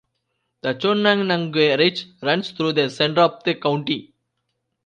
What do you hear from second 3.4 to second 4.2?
the county.